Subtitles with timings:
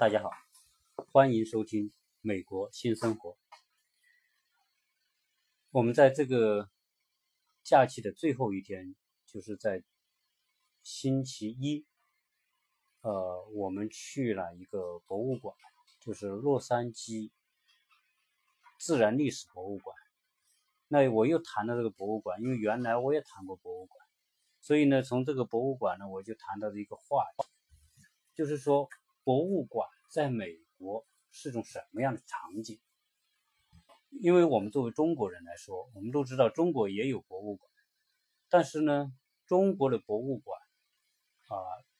[0.00, 0.30] 大家好，
[1.12, 1.90] 欢迎收听
[2.22, 3.32] 《美国新生活》。
[5.72, 6.70] 我们在这个
[7.62, 8.96] 假期的最后一天，
[9.26, 9.82] 就是在
[10.82, 11.84] 星期一，
[13.02, 15.54] 呃，我们去了一个博物馆，
[16.00, 17.30] 就是洛杉矶
[18.78, 19.94] 自然历史博物馆。
[20.88, 24.02] 那我又谈到这个博物馆，因为原来我也谈过博物馆，
[24.62, 27.44] 所以呢，从这个博物馆呢，我就谈到了一个话题，
[28.34, 28.88] 就是说。
[29.24, 30.46] 博物馆在美
[30.78, 32.80] 国是种什么样的场景？
[34.20, 37.70] 因为我们作为中国人来说，我们都知道中国也有博物馆，
[38.48, 39.12] 但是呢，
[39.46, 40.58] 中国的博物馆
[41.48, 41.54] 啊，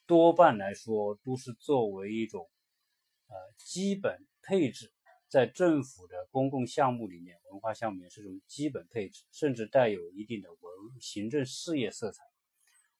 [0.06, 2.51] 多半来说都是作为一种
[3.28, 4.92] 呃基本配置，
[5.28, 10.61] 在政府的公共项目里面、文化项目里面是种基本配置，甚至带有一定的文
[11.00, 12.25] 行政事业色彩，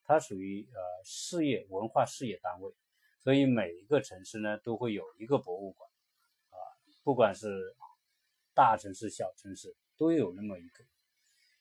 [0.05, 2.73] 它属于呃事业文化事业单位。
[3.23, 5.91] 所以每一个城市呢都会有一个博物馆，
[6.49, 6.57] 啊，
[7.05, 7.77] 不管是
[8.55, 10.85] 大城市、小城市都有那么一个。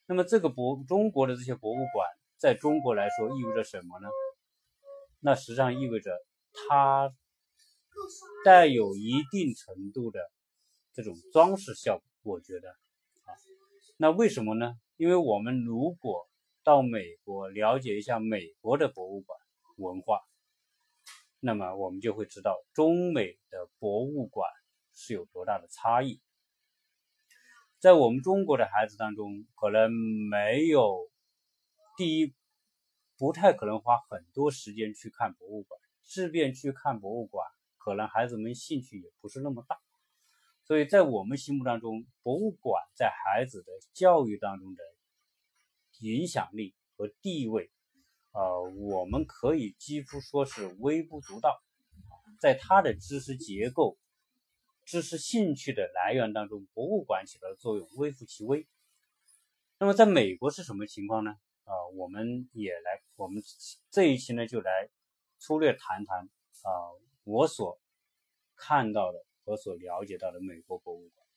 [0.05, 4.07] 那么这个博中国的这些博物馆，在中国来说意味着什么呢？
[5.19, 6.11] 那实际上意味着
[6.53, 7.13] 它
[8.45, 10.31] 带有一定程度的
[10.93, 12.05] 这种装饰效果。
[12.23, 13.35] 我觉得，啊，
[13.97, 14.75] 那为什么呢？
[14.95, 16.25] 因为我们如果
[16.63, 19.37] 到美国了解一下美国的博物馆
[19.75, 20.21] 文化。
[21.39, 24.49] 那么我们就会知道中美的博物馆
[24.93, 26.21] 是有多大的差异。
[27.79, 29.89] 在我们中国的孩子当中，可能
[30.29, 31.09] 没有
[31.95, 32.35] 第一，
[33.17, 39.79] 不太可能花很多时间去看博物馆，即便去看博物馆，可能孩子们兴趣也不是那么大。
[40.65, 44.83] 所以在我们心目当中，博物馆在孩子的教育当中的
[45.99, 47.71] 影响力和地位。
[48.31, 51.61] 呃，我们可以几乎说是微不足道，
[52.39, 53.97] 在他的知识结构、
[54.85, 58.67] 知识兴趣的来源当中，博物馆起到的作用微乎其微。
[59.79, 61.31] 那么，在美国是什么情况呢？
[61.63, 63.41] 啊，我们也来，我们
[63.89, 64.89] 这一期呢就来
[65.39, 66.69] 粗略谈谈啊，
[67.23, 67.79] 我所
[68.55, 71.27] 看到的和所了解到的美国博物馆。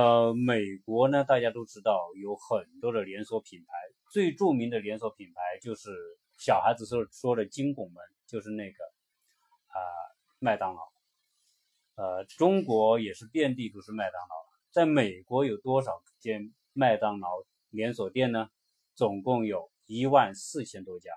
[0.00, 3.72] 呃，美国呢，大家都知道有很多的连锁品牌。
[4.10, 5.90] 最著名的连锁品牌就是
[6.36, 8.84] 小孩子说说的金拱门，就是那个
[9.68, 9.78] 啊
[10.40, 10.92] 麦当劳。
[11.94, 14.34] 呃，中国也是遍地都是麦当劳。
[14.70, 17.28] 在美国有多少间麦当劳
[17.70, 18.50] 连锁店呢？
[18.94, 21.10] 总共有一万四千多家。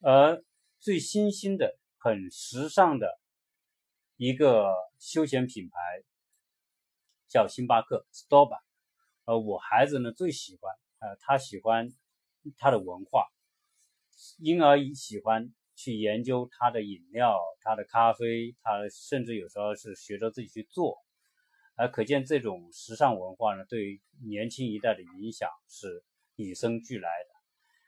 [0.00, 0.44] 而
[0.78, 3.20] 最新兴的、很时尚的
[4.16, 5.78] 一个休闲品牌
[7.28, 8.60] 叫星巴克 （Starbucks）。
[9.24, 10.74] 呃，我孩子呢最喜欢。
[11.02, 11.88] 呃，他喜欢
[12.58, 13.26] 他的文化，
[14.38, 20.96] 因而喜欢去研究他的饮料、他的咖啡，他甚至有时候是学着自己去做。
[21.74, 26.04] 而可见这种时尚文化呢，对于年轻一代的影响是
[26.36, 27.30] 与生俱来的。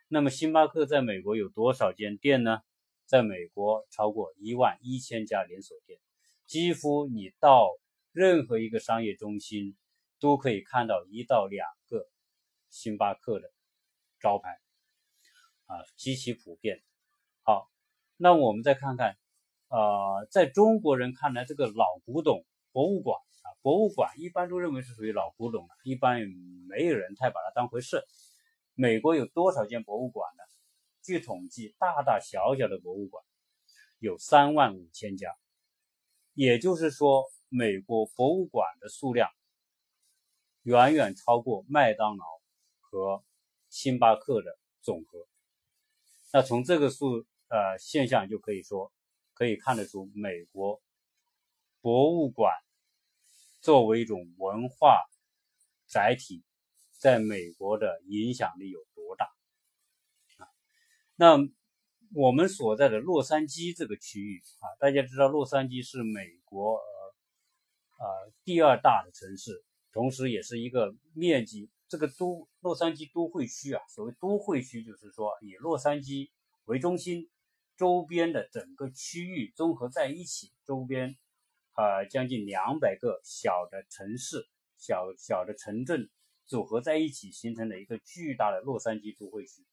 [0.09, 2.59] 那么，星巴克在美国有多少间店呢？
[3.07, 6.01] 在美国超过一万一千家连锁店，
[6.47, 7.69] 几乎你到
[8.11, 9.77] 任何一个商业中心
[10.19, 12.09] 都可以看到一到两个。
[12.75, 13.53] 星巴克的
[14.19, 14.59] 招牌
[15.67, 16.83] 啊，极其普遍。
[17.45, 17.71] 好，
[18.17, 19.17] 那我们再看看，
[19.69, 26.21] 呃，在中国人看来，这个老古董博物馆啊，博物馆一般都认为是属于老古董的，一般
[26.69, 28.03] 没有人太把它当回事。
[28.75, 30.43] 美国有多少间博物馆呢？
[31.01, 33.25] 据统计，大大小小的博物馆
[34.01, 35.37] 有三万五千家，
[36.33, 39.31] 也就是说，美国博物馆的数量
[40.63, 42.25] 远远超过麦当劳。
[42.94, 43.25] 和
[43.71, 45.27] 星巴克的总和，
[46.32, 48.93] 那从这个数呃现象就可以说，
[49.32, 50.81] 可以看得出美国
[51.81, 52.54] 博物馆
[53.60, 55.03] 作为一种文化
[55.88, 56.44] 载体，
[57.01, 59.24] 在美国的影响力有多大
[60.39, 60.47] 啊？
[61.16, 61.36] 那
[62.15, 66.84] 我们所在的洛杉矶这个区域啊，大家知道洛杉矶是美国呃
[67.98, 71.69] 呃第二大的城市，同时也是一个面积。
[71.89, 76.31] 这个都洛杉矶都会区啊，所谓都会区，就是说以洛杉矶
[76.65, 77.28] 为中心，
[77.77, 81.16] 周边的整个区域综合在一起，周边
[81.72, 86.10] 啊将近两百个小的城市、小小的城镇
[86.47, 89.65] 组合在一起，形成了一个巨大的洛杉矶都会区。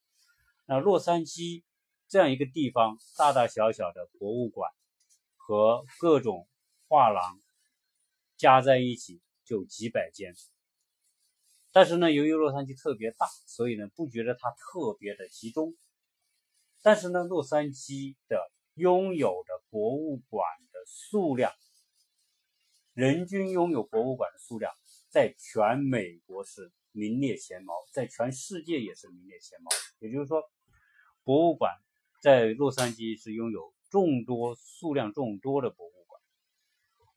[0.65, 1.63] 那洛杉矶
[2.07, 4.71] 这样一个地方，大大小小的博物馆
[5.37, 6.47] 和各种
[6.87, 7.39] 画廊
[8.37, 10.35] 加在一起就几百间。
[11.73, 15.73] 但是呢，由于洛杉矶特别大，所以呢不觉得它特别的集中。
[16.81, 21.53] 但是呢，洛杉矶的拥有的博物馆的数量，
[22.93, 24.73] 人均拥有博物馆的数量，
[25.09, 29.69] 在全美国是名列前茅，在全世界也是名列前茅。
[29.99, 30.41] 也就是说，
[31.23, 31.71] 博物馆
[32.21, 36.21] 在洛杉矶是拥有众多、数量众多的博物馆，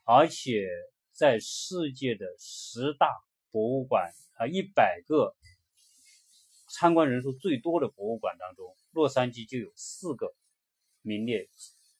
[0.04, 0.68] 而且
[1.12, 3.08] 在世界的十大
[3.50, 5.34] 博物馆啊，一百个。
[6.66, 10.34] 参观人数最多的博物馆当中，洛杉矶就有四个
[11.02, 11.48] 名列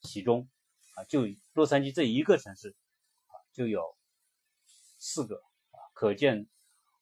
[0.03, 0.49] 其中
[0.97, 2.75] 啊，就洛杉矶这一个城市
[3.27, 3.97] 啊就有
[4.99, 5.37] 四个
[5.71, 6.49] 啊，可见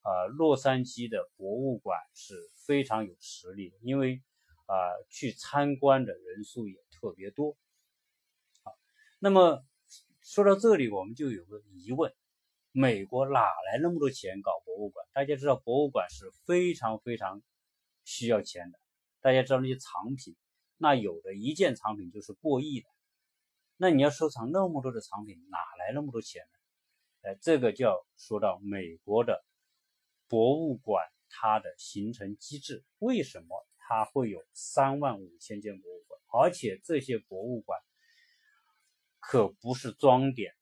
[0.03, 2.35] 啊洛杉矶的博物馆是
[2.67, 4.21] 非常有实力的，因为
[4.67, 4.75] 啊
[5.09, 7.57] 去参观的人数也特别多
[8.61, 8.69] 啊。
[9.17, 9.65] 那么
[10.21, 12.13] 说到这里，我们就有个疑问：
[12.73, 15.07] 美国哪来那么多钱搞博物馆？
[15.13, 17.41] 大家知道，博物馆是非常非常。
[18.05, 18.77] 需要钱的，
[19.21, 20.35] 大家知道那些藏品，
[20.75, 22.89] 那有的一件藏品就是过亿的，
[23.77, 27.29] 那你要收藏那么多的藏品，哪来那么多钱呢？
[27.29, 29.41] 哎，这个就要说到美国的
[30.27, 37.79] 博物馆它的形成机制，为什么它会有三万五千间博物馆，而且这些博物馆
[39.21, 40.53] 可不是装点，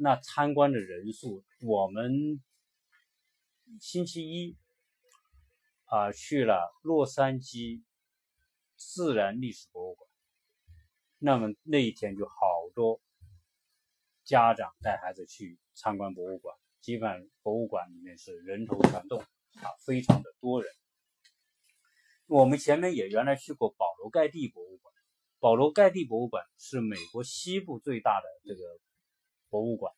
[0.00, 2.40] 那参观的人数，我们
[3.80, 4.56] 星期一。
[5.92, 7.82] 啊，去了洛杉矶
[8.76, 10.08] 自然历史博物馆，
[11.18, 12.36] 那么那一天就好
[12.76, 13.00] 多
[14.22, 20.72] 家长带孩子去参观博物馆，基本博物馆里面是人头攒动啊，非常的多人。
[22.28, 24.94] 我们前面也原来去过保罗盖蒂博物馆，
[25.40, 28.62] 保罗盖蒂博物馆是美国西部最大的这个
[29.50, 29.92] 博物馆，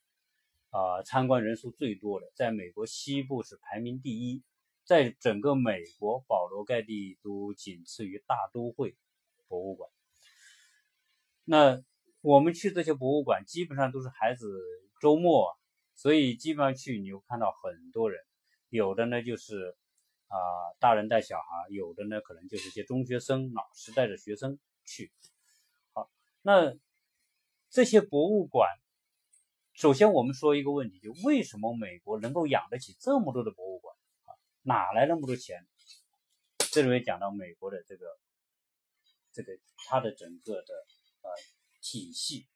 [0.71, 4.43] 啊，参观人数最多的，在美国西部是排名第一。
[4.85, 8.97] 在整个美国，保罗盖蒂都仅次于大都会
[9.47, 9.89] 博物馆。
[11.45, 11.81] 那
[12.19, 14.59] 我们去这些博物馆，基本上都是孩子
[14.99, 15.57] 周末，
[15.95, 18.19] 所以基本上去你会看到很多人，
[18.67, 19.73] 有的呢就是
[20.27, 20.35] 啊
[20.81, 25.13] 大人带小孩，有的呢可能就是一些中学生，老师带着学生去。
[25.93, 26.11] 好，
[26.41, 26.75] 那
[27.69, 28.69] 这些博物馆，
[29.73, 33.95] 首先我们说一个问题，就为什么美国能够养得起这么多的博物馆？
[34.25, 35.65] 啊哪来那么多钱？
[36.71, 38.05] 这里面讲到美国的这个
[39.31, 39.51] 这个
[39.87, 40.73] 它的整个的
[41.21, 41.29] 呃
[41.81, 42.47] 体系。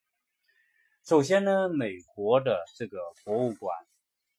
[1.04, 3.76] 首先呢，美国的这个博物馆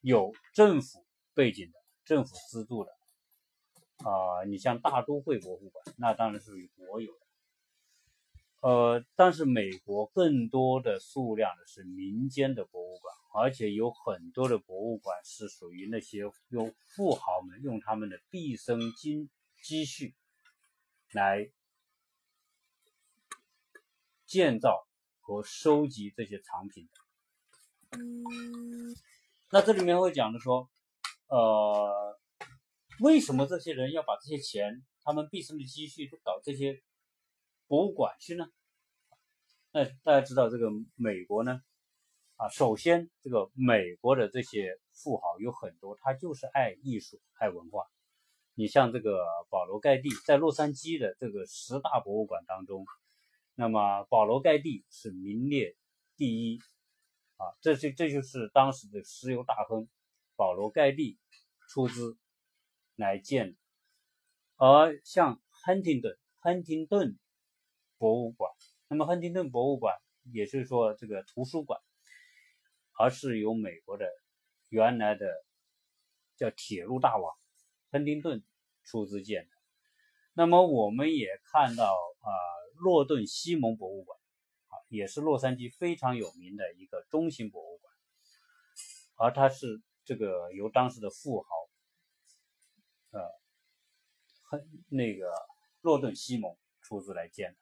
[0.01, 2.91] 有政府背景的，政府资助的
[4.09, 4.43] 啊。
[4.47, 7.25] 你像大都会博物馆，那当然是属于国有的。
[8.61, 13.13] 呃，但是美国更多的数量的是民间的博物馆。
[13.31, 19.29] 而且有很多的博物馆是属于那些用富豪们用他们的毕生积
[19.61, 20.15] 积蓄
[21.11, 21.51] 来
[24.25, 24.87] 建造
[25.19, 26.89] 和收集这些藏品
[27.91, 27.99] 的。
[29.51, 30.67] 那这里面会讲的说，
[31.27, 32.19] 呃，
[32.99, 36.81] 为什么这些人要把这些钱，他们毕生的积蓄都搞这些
[37.69, 38.49] 博物馆去呢？
[39.71, 41.61] 那大家知道这个美国呢？
[42.35, 47.85] 啊，首先，这个美国的这些富豪有很多，他就是爱艺术、爱文化。
[48.55, 52.83] 你像这个保罗盖蒂，在洛杉矶的这个十大博物馆当中，
[53.53, 55.75] 那么保罗盖蒂是名列
[56.17, 56.59] 第一。
[57.37, 59.87] 啊，这这这就是当时的石油大亨
[60.35, 61.19] 保罗盖蒂
[61.69, 62.17] 出资
[62.95, 63.55] 来建。
[64.55, 67.19] 而像亨廷顿亨廷顿
[67.99, 68.51] 博物馆，
[68.87, 69.95] 那么亨廷顿博物馆
[70.31, 71.79] 也是说这个图书馆。
[73.01, 74.11] 而是由美国的
[74.67, 75.25] 原来的
[76.35, 77.33] 叫铁路大王
[77.93, 78.43] 亨廷顿
[78.83, 79.49] 出资建的。
[80.33, 82.27] 那么我们也看到啊，
[82.75, 84.19] 洛顿西蒙博物馆
[84.67, 87.93] 啊，也是洛杉矶非常有名的一个中型博物馆，
[89.15, 91.47] 而它是这个由当时的富豪
[93.11, 93.21] 呃
[94.43, 95.33] 亨那个
[95.79, 97.57] 洛顿西蒙出资来建的。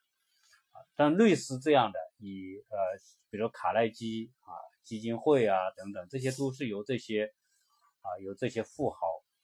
[0.97, 2.77] 但类似这样的，以呃，
[3.29, 4.51] 比如卡耐基啊。
[4.87, 7.33] 基金会啊，等等，这些都是由这些
[7.99, 8.97] 啊，由这些富豪，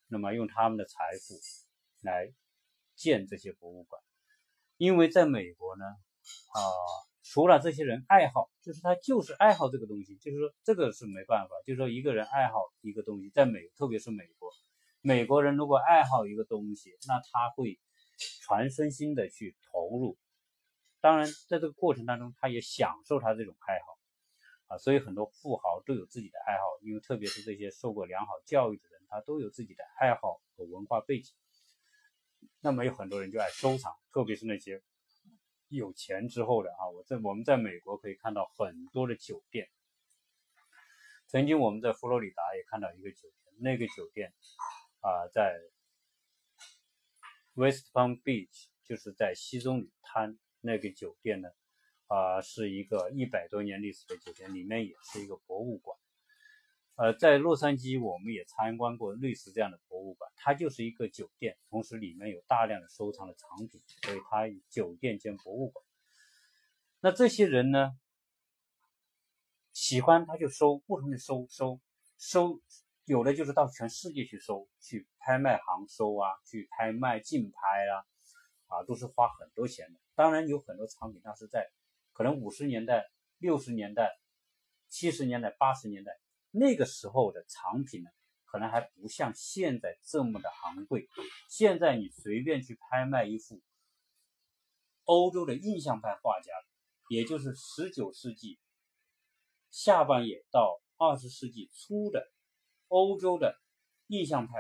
[0.07, 1.35] 那么用他们的财富
[1.99, 2.33] 来
[2.95, 4.01] 建这些博物馆。
[4.77, 6.63] 因为在美国呢，啊，
[7.23, 14.49] 除了这些人爱好，就是他就是爱好这个东西，就是说这个是没办法，就是说一个人爱好一个东西，在美，特别是美国，
[15.01, 17.77] 美国人如果爱好一个东西，那他会
[18.17, 20.17] 全身心的去投入。
[21.03, 23.99] 当然，在这个过程当中，他也享受他这种爱好。
[24.67, 31.35] 啊所以很多富豪都有自己的爱好，因为特别是这些受过良好教育的人，他都有自己的爱好和文化背景。
[32.61, 34.81] 那么有很多人就爱收藏，特别是那些
[35.67, 39.69] 有钱之后的啊，我在我们在美国可以看到很多的酒店。
[41.27, 44.33] 曾经我们在佛罗里达也看到一个酒店，那个酒店
[45.01, 45.53] 啊，在
[47.55, 51.49] West Palm Beach，就是在西棕榈滩那个酒店呢，
[52.07, 55.97] 啊，是一个一百多年历史的酒店，里面也是一个博物馆。
[56.95, 65.83] 呃，在洛杉矶，我们也参观过类似这样的博物馆，它就是一个酒店，同时里面有大量的收藏的藏品，所以它酒店兼博物馆。
[67.01, 67.97] 那这些人呢，
[69.73, 71.81] 喜欢他就收，不同的收收
[72.17, 72.61] 收，
[73.05, 78.05] 有的就是到全世界去收，去拍卖行收啊，去拍卖竞拍啊，
[78.67, 79.99] 啊，都是花很多钱的。
[80.15, 81.69] 当然有很多藏品，它是在
[82.11, 84.19] 可能五十年代、六十年代、
[84.87, 86.19] 七十年代、八十年代。
[86.51, 88.09] 那个时候的藏品呢，
[88.45, 91.07] 可能还不像现在这么的昂贵。
[91.49, 93.59] 现在你随便去拍卖一幅
[95.05, 96.51] 欧洲的印象派画家，
[97.09, 98.59] 也就是十九世纪
[99.71, 102.31] 下半叶到二十世纪初的
[102.87, 103.59] 欧洲的
[104.05, 104.53] 印象派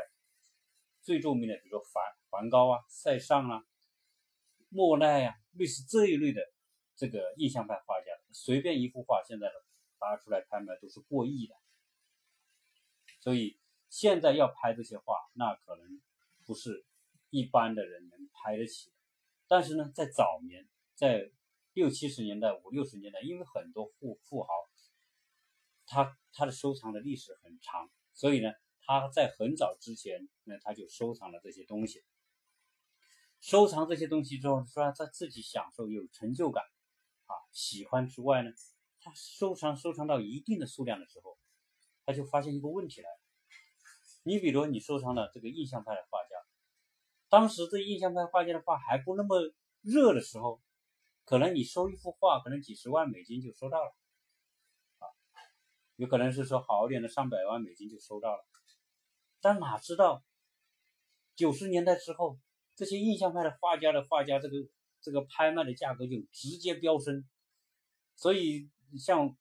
[1.03, 3.63] 最著名的，比如说梵梵高啊、塞尚啊、
[4.73, 6.41] 莫奈啊，类似这一类的
[6.95, 9.47] 这个印象派画家，随便一幅画现在
[10.01, 11.55] 拿出来拍卖都是过亿的。
[13.19, 16.01] 所以现在要拍这些画，那可能
[16.45, 16.85] 不是
[17.29, 18.91] 一般的人能拍得起。
[19.47, 21.31] 但是呢，在早年，在
[21.73, 24.49] 六七十年代、五六十年代，因为很多富富豪，
[25.85, 28.51] 他他的收藏的历史很长，所以呢，
[28.81, 32.03] 他在很早之前，那他就收藏了这些东西。
[33.43, 36.63] 收藏这些东西之后，说他自己享受有成就感
[37.25, 38.49] 啊，喜欢之外呢，
[39.01, 41.37] 他收藏收藏到一定的数量的时候。
[42.05, 43.17] 他就发现一个问题来了，
[44.23, 46.35] 你比如你收藏了这个印象派的画家，
[47.29, 50.61] 当时这印象派画家的画还不那么热的时候，
[51.23, 53.95] 可能你收一幅画，可能几十万美金就收到了，
[54.99, 55.07] 啊，
[55.95, 58.45] 有可能是说好一点的上百万美金就收到了，
[59.39, 60.25] 但哪知道
[61.35, 62.37] 九十年代之后，
[62.75, 64.55] 这些印象派的画家的画家这个
[65.01, 67.23] 这个拍卖的价格就直接飙升，
[68.15, 69.35] 所以像。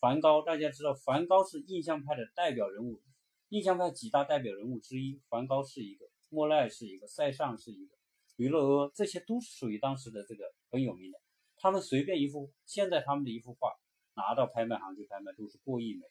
[0.00, 3.02] 梵高，大家知道，梵高是印象派的代表人物，
[3.50, 5.20] 印象派几大代表人物之一。
[5.28, 7.94] 梵高是一个，莫奈是一个，塞尚是一个，
[8.36, 11.20] 维勒阿，这些都是属于当时的这个很有名的。
[11.58, 13.74] 他们随便一幅，现在他们的一幅画
[14.14, 16.06] 拿到拍卖行去拍卖都是过亿美，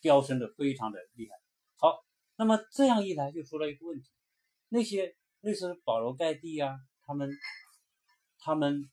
[0.00, 1.36] 飙升的非常的厉害。
[1.76, 2.02] 好，
[2.36, 4.08] 那么这样一来就出了一个问题，
[4.70, 7.28] 那些类似保罗盖蒂啊，他们，
[8.38, 8.88] 他们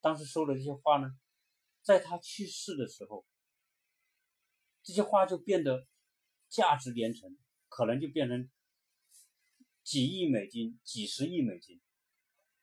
[0.00, 1.08] 当时说的这些话呢？
[1.82, 3.24] 在他去世的时候，
[4.82, 5.86] 这些话就变得
[6.48, 8.50] 价值连城，可能就变成
[9.84, 11.80] 几亿美金、几十亿美金。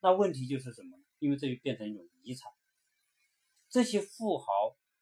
[0.01, 0.99] 那问题就是什么？
[1.19, 2.51] 因为这就变成一种遗产。
[3.69, 4.45] 这些富豪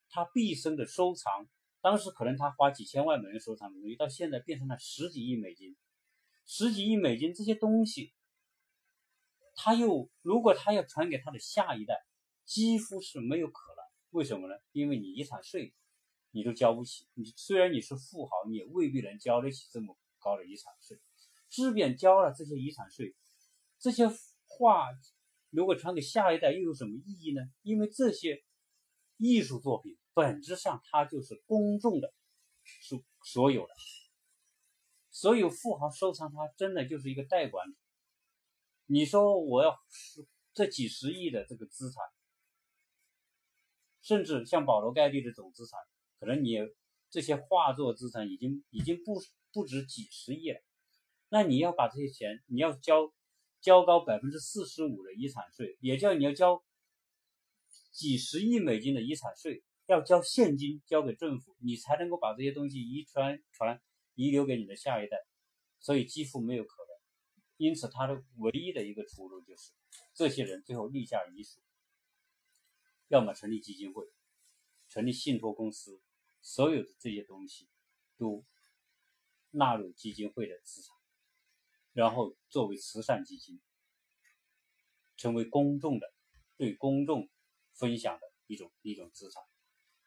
[0.10, 1.50] 他毕生的收藏，
[1.82, 5.76] 当时可能他花几千万美元收藏的东西，到现在变成了十几亿美金。
[6.46, 8.14] 十几亿美金这些东西，
[9.56, 11.96] 他又如果他要传给他的下一代，
[12.46, 13.84] 几乎是没有可能。
[14.12, 14.56] 为什么呢？
[14.72, 15.74] 因为你遗产税
[16.32, 21.00] 你都交不起，你虽然你是富豪，你也未必能交得起这么高的遗产税。
[21.50, 23.16] 即便交了这些遗产税，
[23.80, 24.08] 这些
[24.46, 24.90] 画
[25.52, 27.42] 如果传给下一代又有什么意义呢？
[27.62, 28.44] 因为这些
[29.18, 32.14] 艺术作品本质上它就是公众的
[32.82, 33.74] 所所有的，
[35.14, 37.66] 所有富豪收藏它真的就是一个代管。
[38.88, 39.74] 你说我要
[40.54, 42.04] 这几十亿的这个资产。
[44.06, 45.80] 甚至像保罗盖蒂的总资产，
[46.20, 46.58] 可能你
[47.10, 49.14] 这些画作资产已经已经不
[49.54, 50.60] 不止几十亿了。
[51.30, 53.14] 那你要把这些钱，你要交
[53.62, 56.62] 交高百分之四十五的遗产税，也叫你要交
[57.94, 63.82] 几十亿美金的遗产税，要交现金交给政府，你才能够把这些东西遗传传
[64.16, 65.18] 遗留给你的下一代。
[65.80, 66.94] 所以几乎没有可能。
[67.58, 69.72] 因此，他的唯一的一个出路就是
[70.14, 71.62] 这些人最后立下遗嘱。
[73.10, 74.12] 要么成立基金会，
[74.90, 76.02] 成立信托公司，
[76.42, 77.70] 所有的这些东西
[78.18, 78.44] 都
[79.52, 80.96] 纳入基金会的资产，
[81.92, 83.62] 然后作为慈善基金，
[85.16, 86.12] 成为公众的
[86.58, 87.30] 对公众
[87.74, 89.44] 分享的一种一种资产，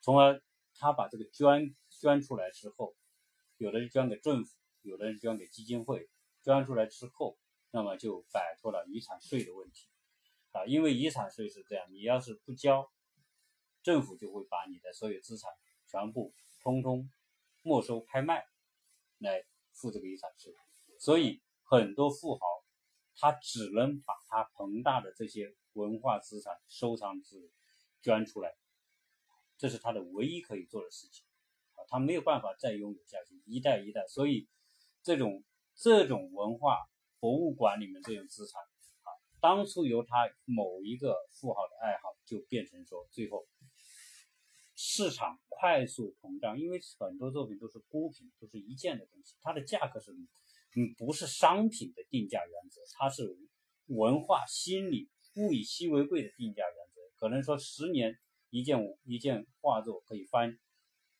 [0.03, 0.43] 从而
[0.75, 2.97] 他把这个捐捐出来之后，
[3.59, 6.09] 有的人捐给政府，有的人捐给基金会，
[6.43, 7.39] 捐出来之后，
[7.71, 9.89] 那么就摆脱了遗产税的问题
[10.53, 12.91] 啊，因为遗产税是这样，你要是不交。
[13.83, 15.53] 政府就会把你的所有资产
[15.87, 17.09] 全部通通
[17.63, 18.45] 没收拍卖，
[19.19, 20.53] 来付这个遗产税。
[20.99, 22.41] 所以很多富豪
[23.17, 27.51] 他只能把他庞大的这些文化资产收藏资
[28.03, 28.57] 捐出来，
[29.57, 31.26] 这是他的唯一可以做的事情
[31.89, 34.47] 他没有办法再拥有下去，一代一代，所以
[35.03, 35.43] 这种
[35.75, 36.79] 这种文化
[37.21, 38.61] 博物馆里面这种资产
[39.03, 39.09] 啊，
[39.41, 43.47] 当初由他某一个富豪的爱好，就变成说最后
[44.75, 50.13] 市场快速膨胀，因为很多作品都是孤品，都是一件的东西，它的价格是。
[50.79, 53.35] 嗯，不是商品的定价原则，它是
[53.87, 57.01] 文化心理物以稀为贵的定价原则。
[57.15, 58.15] 可能说十年
[58.51, 60.59] 一件一件画作可以翻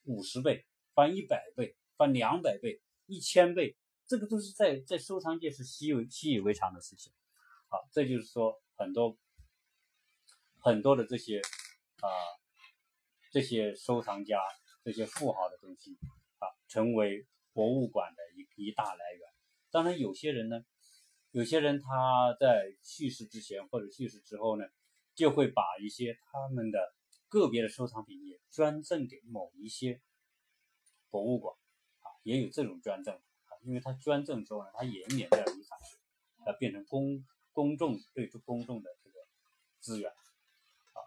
[0.07, 7.13] 五十倍、翻一百倍、翻两百倍、一千倍，这个都是在在收藏界是习以习以为常的事情。
[7.67, 9.17] 好，这就是说很多
[10.59, 11.39] 很多的这些
[11.99, 12.07] 啊
[13.31, 14.39] 这些收藏家、
[14.83, 15.97] 这些富豪的东西
[16.39, 19.21] 啊，成为博物馆的一一大来源。
[19.69, 20.63] 当然，有些人呢，
[21.31, 24.65] 有些人他在去世之前或者去世之后呢，
[25.13, 26.79] 就会把一些他们的
[27.27, 30.01] 个别的收藏品也捐赠给某一些
[31.09, 31.55] 博物馆
[32.01, 35.77] 啊，也有这种捐赠啊，因为他捐赠之后呢，他也免掉遗产，
[36.45, 39.19] 要变成公公众对公众的这个
[39.79, 40.99] 资源啊。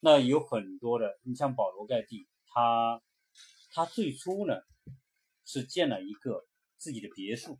[0.00, 3.02] 那有很多的，你像保罗盖蒂，他
[3.70, 4.60] 他最初呢
[5.44, 7.58] 是建了一个自己的别墅。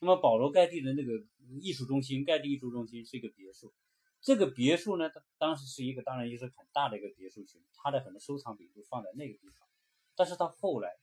[0.00, 1.12] 那么保罗盖蒂的那个
[1.60, 3.72] 艺术中心，盖蒂艺术中心是一个别墅。
[4.28, 9.66] 这个别墅呢，它当时是一个，当然也是很大的一个别墅群，它的很多收藏品都放在那个地方。
[10.14, 10.98] 但是到后来，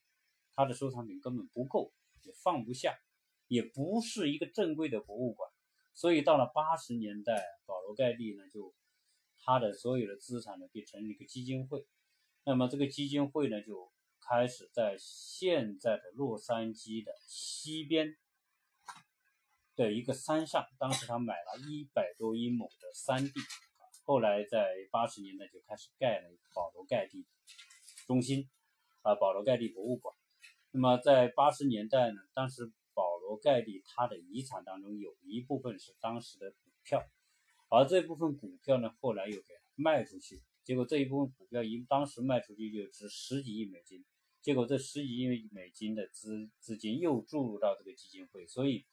[0.53, 1.91] 他的收藏品根本不够，
[2.21, 2.99] 也放不下，
[3.47, 5.49] 也不是一个正规的博物馆。
[5.95, 8.75] 所以到了八十年代，保罗盖蒂呢，就
[9.39, 11.83] 他的所有的资产呢，变成了一个基金会。
[12.43, 13.91] 那么这个基金会呢，就
[14.21, 18.15] 开始在现在的洛杉矶的西边。
[19.75, 23.33] 的一个山上，当时他买了一百多英亩的山地，
[24.05, 27.25] 后来在八十年代就开始盖了保罗盖蒂
[28.07, 28.49] 中心，
[29.01, 30.15] 啊，保罗盖蒂博物馆。
[30.71, 37.03] 那么在八十年代呢，当时保罗盖蒂他的遗产当中有一部分是当时的股票，
[37.67, 44.05] 而这部分股票呢，后来又给卖出去，结果这一部分股票一当时卖出去就值十几亿美金，
[44.41, 48.85] 结果这十几亿美金的资资金又注入到这个基金会，所以。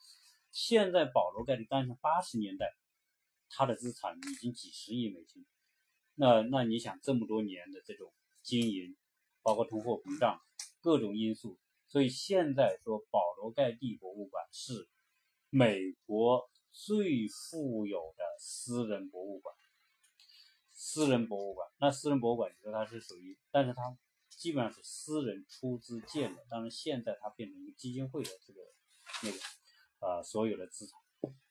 [0.52, 2.76] 现在保罗盖蒂当时八十年代，
[3.48, 5.46] 他的资产已经几十亿美金。
[6.14, 8.12] 那那你想这么多年的这种
[8.42, 8.94] 经营，
[9.42, 10.42] 包括通货膨胀
[10.82, 14.90] 各种因素，所以现在说保罗盖蒂博物馆是
[15.48, 19.56] 美国最富有的私人博物馆。
[20.70, 23.96] 私人博物馆，那私人博物馆你说它是属于，但是它
[24.28, 26.44] 基本上是私人出资建的。
[26.50, 28.60] 当然现在它变成一个基金会的这个
[29.22, 29.38] 那个。
[30.02, 30.98] 啊，所有的资产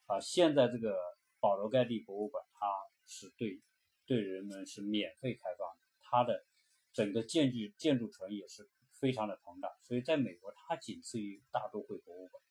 [0.08, 0.98] 啊，现在这个
[1.40, 2.68] 保罗盖蒂博物馆，它
[3.06, 3.62] 是对
[4.06, 6.46] 对人们是免费开放的，它的
[6.92, 12.44] 整个建筑建筑群也是非常的庞大，所以在美国它仅次于大都会博物馆。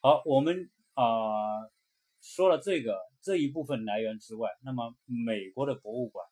[0.00, 1.70] 好，我们啊
[2.20, 6.26] 说了这个这一部分来源之外，那么美国的博物馆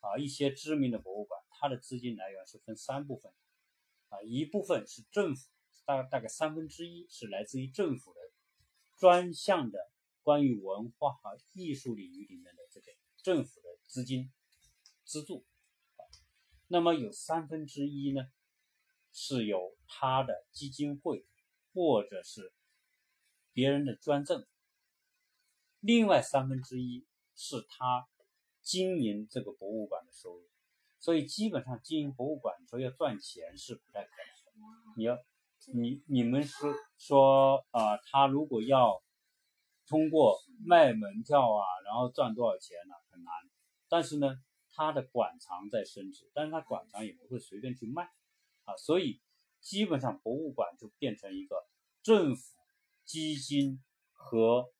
[0.00, 3.32] 啊，一些知名的博物馆，它的资金来源是分三部分
[4.10, 5.48] 啊，一部分是政府。
[5.84, 8.20] 大大概三分之一是来自于政府的
[8.98, 9.90] 专项的
[10.22, 12.86] 关于文化和艺术领域里面的这个
[13.22, 14.30] 政府的资金
[15.04, 15.44] 资助，
[16.68, 18.22] 那么有三分之一呢
[19.12, 21.26] 是由他的基金会
[21.74, 22.52] 或者是
[23.52, 24.46] 别人的捐赠，
[25.80, 28.08] 另外三分之一是他
[28.62, 30.48] 经营这个博物馆的收入，
[31.00, 34.10] 所以基本上经营博物馆说要赚钱是不太可
[34.54, 35.18] 能的，你要。
[35.72, 39.02] 你你们说说啊，他如果要
[39.86, 42.94] 通过卖门票啊，然后赚多少钱呢？
[43.10, 43.32] 很难。
[43.88, 48.10] 但是呢，他的馆藏在升值，但是他馆藏也不会随便去卖
[48.64, 49.20] 啊，所以
[49.60, 51.56] 基本上博物馆就变成一个
[52.02, 52.56] 政府、
[53.04, 54.72] 基金和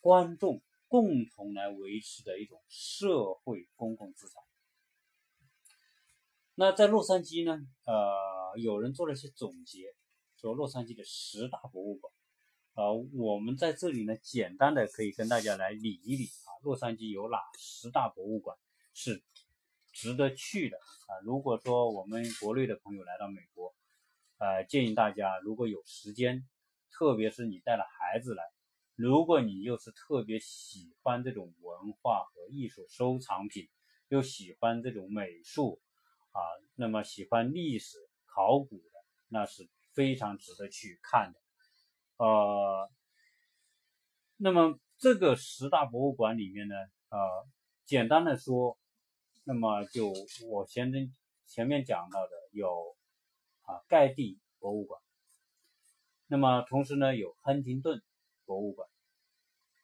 [0.00, 4.42] 观众共同来维持的一种社会公共资产。
[6.54, 9.94] 那在洛杉矶呢，呃，有人做了一些总结。
[10.40, 12.10] 说洛杉矶的十大博物馆，
[12.72, 18.56] 呃，我们在这里呢，简单的可以跟大家来理一理啊，洛杉矶有哪十大博物馆
[18.94, 19.22] 是
[19.92, 21.20] 值得去的啊？
[21.22, 23.74] 如果说我们国内的朋友来到美国，
[24.38, 26.48] 呃，建议大家如果有时间，
[26.90, 28.42] 特别是你带了孩子来，
[28.96, 33.68] 如果你又是特别喜欢这种文化和艺术收藏品，
[34.08, 35.82] 又喜欢这种美术
[36.32, 36.40] 啊，
[36.76, 39.68] 那么喜欢历史考古的，那是。
[39.92, 41.40] 非常值得去看的，
[42.16, 42.90] 呃，
[44.36, 46.74] 那么这个十大博物馆里面呢，
[47.08, 47.18] 呃，
[47.84, 48.78] 简单的说，
[49.44, 50.12] 那么就
[50.48, 51.14] 我前面
[51.46, 52.96] 前面讲到的有
[53.62, 55.02] 啊盖蒂博物馆，
[56.26, 58.02] 那么同时呢有亨廷顿
[58.44, 58.88] 博物馆，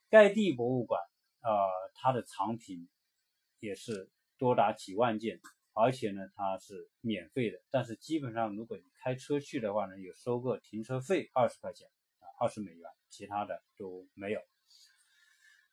[0.09, 1.03] 盖蒂博物馆
[1.41, 1.51] 啊
[1.95, 2.89] 它的藏品
[3.59, 5.41] 也是多达几万件。
[5.79, 11.87] 而且呢，它是免费的，但是基本上如果你开车去的话呢，有收个停车费二十块钱
[12.19, 14.41] 啊，二十美元，其他的都没有。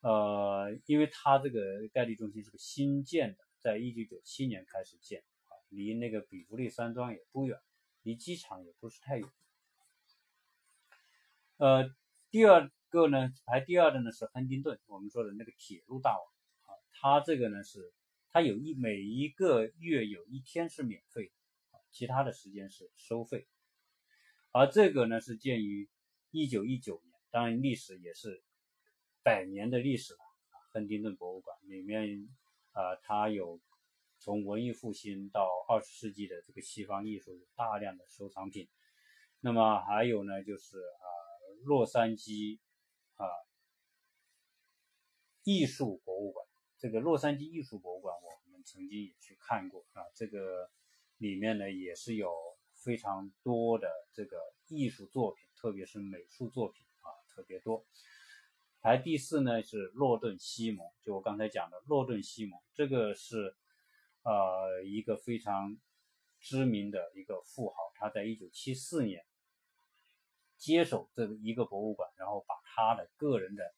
[0.02, 7.58] 呃，因为它这个盖蒂中心是个新建的，在一九九七年开始建啊，离那个比弗利山庄也不远，
[8.02, 9.26] 离机场也不是太远。
[11.56, 11.88] 呃，
[12.30, 16.26] 第二个呢，排第二的呢是亨廷顿，我们说的那个铁路大王
[16.66, 17.94] 啊，他这个呢是。
[18.34, 21.30] 它有一每一个月有一天是免费，
[21.92, 23.46] 其他的时间是收费。
[24.50, 25.88] 而这个呢是建于
[26.32, 28.42] 一九一九年，当然历史也是
[29.22, 30.18] 百年的历史了。
[30.72, 32.28] 亨廷顿博物馆里面
[32.72, 33.60] 啊，它有
[34.18, 38.68] 从文艺复兴到二十世纪的这个西方艺术有大量的收藏品。
[39.38, 41.06] 那么还有呢，就是啊，
[41.62, 42.58] 洛杉矶
[43.14, 43.26] 啊
[45.44, 46.43] 艺术博物馆。
[46.84, 50.04] 这个洛杉矶艺术博物馆，我们曾经也去看过啊。
[50.14, 50.70] 这个
[51.16, 52.30] 里面呢，也是有
[52.74, 54.36] 非常多的这个
[54.68, 57.86] 艺术作品，特别是美术作品啊，特别多。
[58.82, 63.56] 排第四呢是洛顿西蒙，就我刚才讲的洛顿西蒙，这个是
[64.22, 65.78] 呃一个非常
[66.38, 69.24] 知名的一个富豪，他在一九七四年
[70.58, 73.74] 接手这个一个博物馆，然后把他的个人的。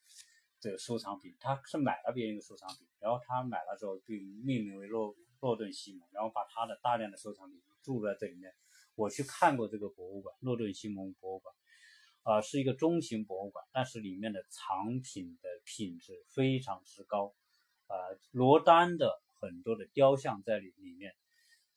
[0.66, 8.52] 这个收藏品，他是买了别人的收藏品，然后他买了之后就命名为洛洛顿西蒙，然后把他的大量的收藏品注在这里面。
[8.96, 11.54] 我去看过这个博物馆，洛顿西蒙博物馆，
[12.24, 17.32] 啊，是一个中型博物馆，但是里面的藏品的品质非常之高，
[17.86, 17.94] 啊，
[18.32, 21.14] 罗丹的很多的雕像在里里面，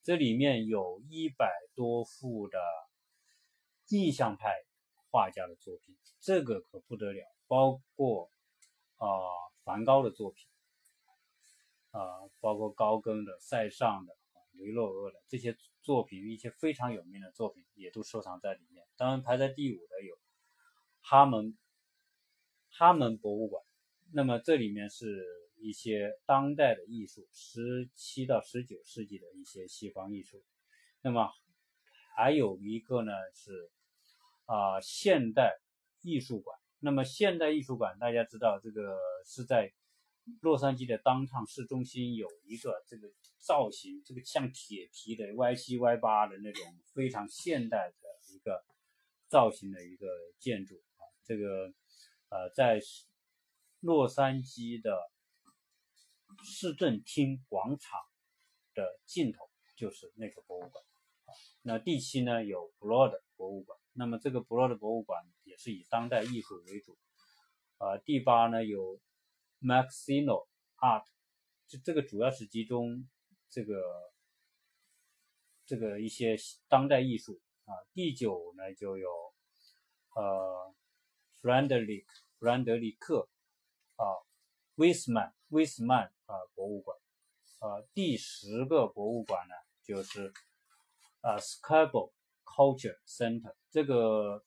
[0.01, 2.57] 这里面有一百多幅的
[3.89, 4.55] 印象派
[5.11, 8.31] 画家的作品，这个可不得了，包括。
[8.99, 9.07] 啊，
[9.63, 10.45] 梵高的作品，
[11.91, 14.13] 啊，包括高更的、塞尚的、
[14.51, 18.85] 雷洛厄的这些作品，一些非常有名的作品也都收藏在里面。
[18.97, 20.17] 当然，排在第五的有
[21.01, 21.57] 哈门
[22.71, 23.63] 哈门博物馆。
[24.11, 25.25] 那么这里面是
[25.61, 30.43] 一些当代的艺术，十七到十九世纪的一些西方艺术。
[31.01, 31.31] 那么
[32.17, 33.71] 还有一个呢是
[34.43, 35.57] 啊现代
[36.01, 36.58] 艺术馆。
[36.81, 39.73] 那么现代艺术馆，大家知道这个是在
[40.41, 46.63] 洛杉矶的当趟市中心有一个这个造型，这个像铁皮的歪七歪八的那种
[46.93, 48.63] 非常现代的一个
[49.27, 51.03] 造型的一个建筑啊。
[51.25, 51.73] 这个
[52.29, 52.79] 呃，在
[53.81, 55.11] 洛杉矶的
[56.43, 57.99] 市政厅广场
[58.73, 60.83] 的尽头就是那个博物馆。
[61.63, 63.78] 那第七呢有 Broad 博物馆。
[63.93, 66.97] 那么这个 Broad 博物馆也是以当代艺术为主，
[67.79, 68.99] 呃，第八呢有
[69.61, 70.47] Maxino
[70.77, 71.05] Art，
[71.67, 73.09] 这这个主要是集中
[73.49, 73.81] 这个
[75.65, 77.73] 这个一些当代艺术啊。
[77.93, 79.09] 第九呢就有
[80.15, 80.73] 呃
[81.41, 82.05] f r e d e r i c
[82.37, 83.27] 弗兰德里克
[83.95, 84.05] 啊
[84.75, 86.97] w i s m a n w i s m a n 啊博物馆，
[87.59, 90.31] 呃，第十个博物馆呢就是
[91.21, 92.13] 啊 s c a b b l e
[92.45, 93.55] Culture Center。
[93.71, 94.43] 这个，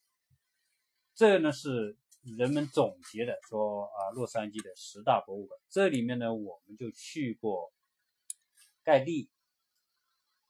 [1.15, 1.97] 这呢是
[2.37, 5.57] 人们总结的，说啊，洛杉矶的十大博物馆。
[5.69, 7.71] 这里面呢，我们就去过
[8.83, 9.29] 盖蒂，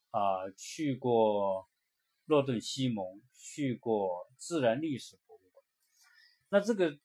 [0.09, 1.69] 啊，去过
[2.25, 5.63] 诺顿西蒙，去过自然历史博物馆。
[6.49, 6.97] 那这个，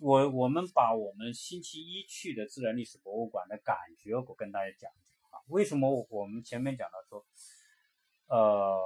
[0.00, 5.44] 我我们把我们星期一去的自然历史博物馆的感觉，我跟大家讲一讲啊。
[5.48, 7.26] 为什么我们前面讲到说？
[8.30, 8.78] 呃，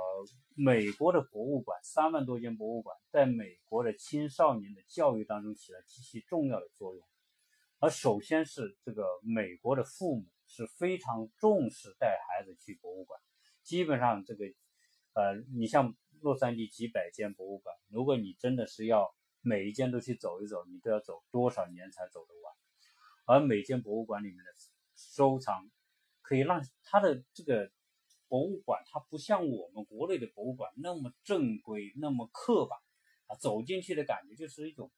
[0.56, 7.06] 美国的博物馆三万多间博物馆，在美国的青少年的教育当中起了极其重要的作用。
[7.78, 13.20] 而首先是这个美国的父母是非常重视带孩子去博物馆，
[13.62, 14.46] 基本上这个，
[15.12, 22.54] 呃，你像洛杉矶几百间博物馆，如果你真的是要每一间都去走一走，你都要走多少年才走得完？
[23.26, 24.50] 而每间博物馆里面的
[24.96, 25.70] 收藏，
[26.22, 27.70] 可以让他的这个。
[28.34, 32.76] 博物馆它不像我们国内的博物馆那么正规、那么刻板
[33.28, 34.90] 啊，走进去的感觉就是一种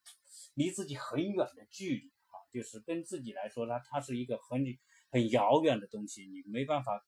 [0.55, 4.65] 离自己很远的距离啊，就是跟自己来说，它它是一个很
[5.11, 7.05] 很遥远的东西，你没办法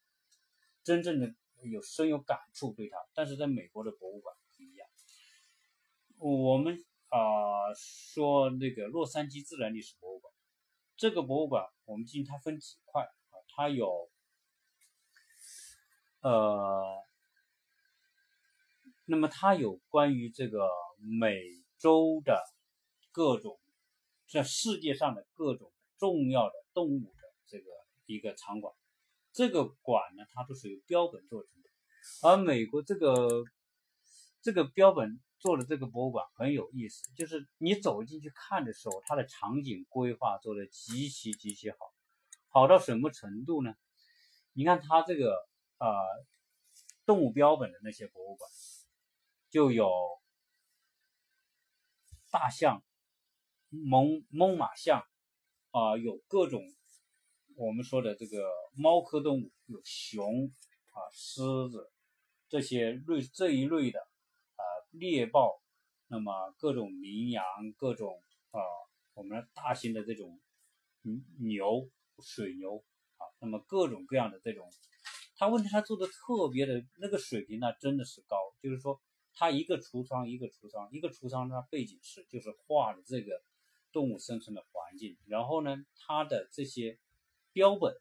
[0.84, 2.98] 真正的有深有感触对它。
[3.14, 4.86] 但是在美国的博物馆不一样，
[6.18, 10.30] 我们啊说那个洛杉矶自然历史博物馆，
[10.94, 14.10] 这个博物馆我们进它分几块啊，它有
[16.28, 17.02] 呃，
[19.06, 21.40] 那么它有关于这个美
[21.78, 22.42] 洲的
[23.12, 23.58] 各种，
[24.26, 27.64] 这世界上的各种重要的动物的这个
[28.04, 28.74] 一个场馆，
[29.32, 31.70] 这个馆呢，它都是由标本做成的，
[32.28, 33.44] 而美国这个
[34.42, 35.18] 这个标本。
[35.40, 41.76] 做的这个博物馆很有意思，就是你走进去看的时候，它的场景规划做的极其极其好，
[42.48, 43.72] 好到什么程度呢？
[44.52, 45.36] 你看它这个
[45.78, 45.88] 呃
[47.06, 48.50] 动物标本的那些博物馆，
[49.50, 49.90] 就有
[52.30, 52.82] 大象、
[53.70, 55.02] 猛猛犸象
[55.70, 56.62] 啊，有各种
[57.56, 60.46] 我们说的这个猫科动物，有熊
[60.90, 61.90] 啊、狮子
[62.48, 64.62] 这些类这一类的啊。
[64.90, 65.60] 猎豹，
[66.06, 67.44] 那么各种羚羊，
[67.76, 68.60] 各种啊，
[69.12, 70.40] 我们大型的这种
[71.38, 72.82] 牛、水牛
[73.18, 74.70] 啊，那么各种各样的这种，
[75.38, 78.36] 他问题他做的特别的那个水平呢，真的是高。
[78.60, 79.00] 就是说，
[79.32, 83.42] 他一个橱窗一个橱窗，一个橱窗，它背景是就是画的这个
[83.92, 86.98] 动物生存的环境，然后呢，它的这些
[87.52, 87.94] 标本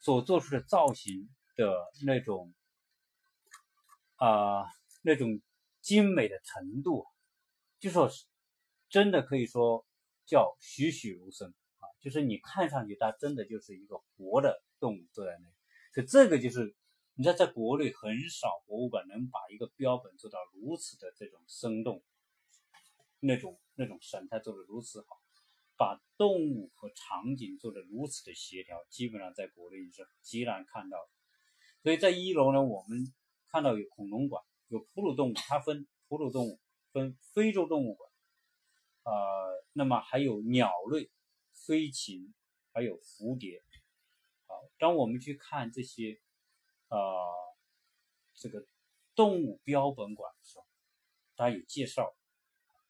[0.00, 1.72] 所做出的造型的
[2.04, 2.52] 那种
[4.16, 4.64] 啊。
[5.06, 5.42] 那种
[5.82, 7.04] 精美的程度，
[7.78, 8.24] 就说是
[8.88, 9.84] 真的可以说
[10.24, 11.84] 叫栩栩如生啊！
[12.00, 15.54] 就是你看上去它真的就是一个活的动物坐在那里。
[15.92, 16.76] 可这个就是
[17.14, 22.02] 你知道，在国内很少博物馆能把一个标本做到如此的这种生动，
[23.20, 25.06] 那种那种神态做的如此好，
[25.78, 31.10] 把动物和场景做的如此的协调，基本上在国内是极难看到的。
[31.82, 33.12] 所以在一楼呢，我们
[33.48, 34.44] 看到有恐龙馆。
[34.68, 36.58] 有哺乳动物，它分哺乳动物，
[36.90, 38.10] 分非洲动物馆，
[39.04, 39.12] 呃，
[39.74, 41.10] 那么还有鸟类、
[41.52, 42.34] 飞禽，
[42.72, 43.62] 还有蝴蝶。
[44.84, 46.20] 当我们去看这些，
[46.88, 47.34] 呃，
[48.34, 48.66] 这个
[49.14, 50.66] 动物标本馆的时候，
[51.36, 52.14] 它有介绍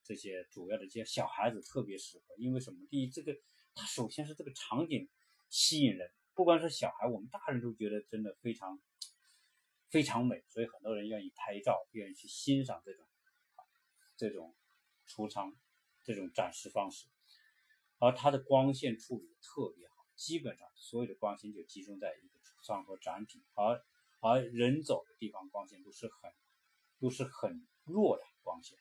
[0.03, 2.85] 这些主要的这些小孩子特别适合，因为什么？
[2.91, 3.33] 第一，这个
[3.77, 5.09] 它首先是这个场景
[5.49, 8.83] 吸引人，不光是小孩，我们大人都觉得真的非常。
[9.91, 13.07] 非常美，所以很多人愿意拍照，愿意去欣赏这种
[14.17, 14.53] 这种
[15.07, 15.57] 橱窗
[16.03, 17.07] 这种展示方式。
[18.01, 23.85] 而它的光线处理特别好，基本上所有的光线就集中在一个橱窗和展品，而
[24.21, 26.33] 而人走的地方光线都是很
[26.99, 28.79] 都是很弱的光线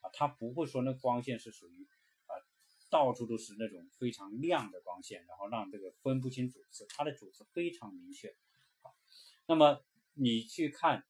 [0.00, 1.86] 啊，它不会说那光线是属于
[2.26, 2.32] 啊
[2.90, 8.28] 到处都是那种非常亮的光线，然后让这个分不清主次，它的主次非常明确
[8.82, 8.90] 啊，
[9.46, 9.82] 那么。
[10.18, 11.04] 你去看，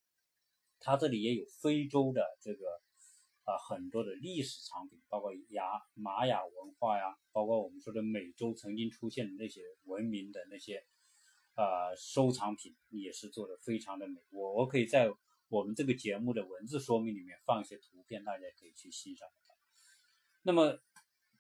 [0.81, 2.83] 它这里也有非洲的这个
[3.47, 10.85] 啊很多的历史藏品，包括雅玛雅文化呀，包括我们说的美洲曾经出现的那些文明的那些
[11.55, 14.21] 啊收藏品，也是做的非常的美。
[14.29, 15.11] 我我可以在
[15.49, 19.27] 我们这个节目的文字说明里面放一些图片，大家可以去欣赏。
[20.43, 20.79] 那么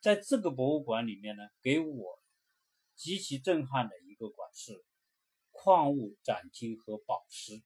[0.00, 2.22] 在这个博物馆里面呢，给我
[2.94, 4.82] 极其震撼的一个馆是。
[5.58, 7.62] 矿物展厅和宝石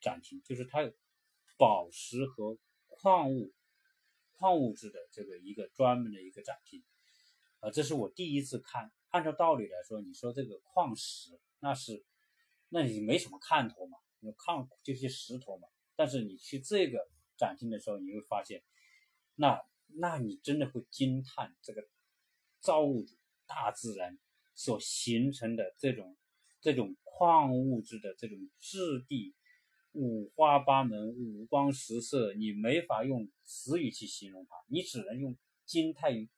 [0.00, 0.92] 展厅，就是它有
[1.56, 2.58] 宝石和
[3.06, 3.54] 矿物、
[4.32, 6.82] 矿物质的这个一个专门的一个展厅，
[7.60, 8.90] 啊，这是我第一次看。
[9.10, 12.04] 按照道理来说，你说这个矿石，那是，
[12.68, 15.68] 那你没什么看头嘛，有矿这些石头嘛。
[15.94, 18.60] 但是你去这个展厅的时候，你会发现，
[19.36, 19.62] 那
[20.00, 21.88] 那你真的会惊叹这个
[22.58, 23.14] 造物主、
[23.46, 24.18] 大自然
[24.56, 26.16] 所形成的这种。
[26.58, 29.36] 这种矿物质的这种质地，
[29.96, 36.28] 五花八门、五光十色，你没法用词语去形容它，你只能用惊叹于，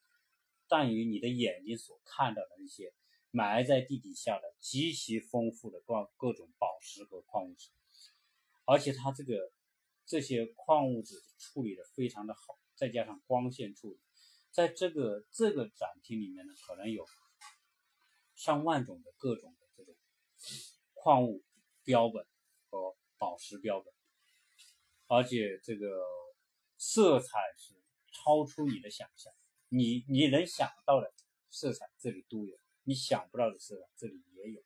[0.69, 2.95] 但于你的眼睛所看到的那些
[3.31, 7.71] 埋在地底下的极其丰富的各各种宝石和矿物质，
[8.65, 9.53] 而且它这个
[10.07, 13.99] 这些矿物质处理的非常的好，再加上光线处理，
[14.51, 17.05] 在这个这个展厅里面呢，可能有
[18.35, 19.95] 上万种的各种的这种。
[20.95, 21.43] 矿物
[21.85, 22.25] 标本
[22.69, 23.93] 和宝石标本，
[25.09, 26.05] 而且这个
[26.77, 27.75] 色彩是
[28.13, 29.33] 超出你的想象，
[29.69, 31.13] 你你能想到的
[31.51, 34.61] 色彩这里都有，你想不到的色彩这里也有，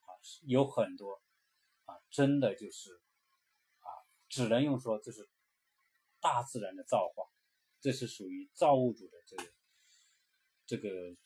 [0.00, 1.20] 啊，有很多，
[1.84, 2.94] 啊，真的就是
[3.80, 5.28] 啊，只能用说这是
[6.20, 7.28] 大自然的造化，
[7.80, 9.52] 这是属于造物主的这个
[10.66, 11.16] 这个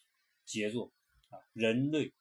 [0.45, 0.90] 杰作
[1.31, 2.12] 啊，人类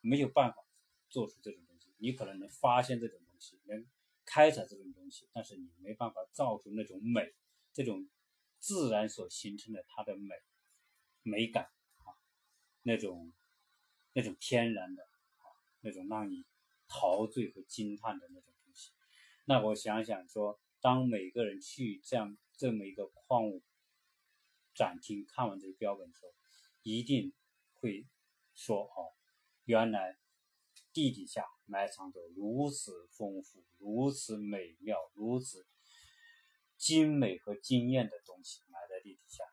[0.00, 0.64] 没有办法。
[1.10, 3.86] 做出这种东西，你可能能发现这种西，能
[4.24, 7.34] 开采这种东西，但是你没办法造出那种美，
[7.72, 8.08] 这种
[8.58, 10.34] 自然所形成的它的美
[11.22, 11.64] 美感
[11.98, 12.12] 啊，
[12.82, 13.32] 那种
[14.12, 15.44] 那种天然的啊，
[15.80, 16.44] 那种让你
[16.86, 18.92] 陶醉和惊叹的那种东西。
[19.44, 23.62] 那我想想说，当每个人去这样这么一个矿物
[24.74, 26.32] 展厅看完这个标本的时候，
[26.82, 27.32] 一定
[27.72, 28.06] 会
[28.54, 29.14] 说哦，
[29.64, 30.18] 原来
[30.98, 35.64] 地底下埋藏着如此丰富、如此美妙、如此。
[36.76, 39.44] 精美和惊艳的东西埋在地底下。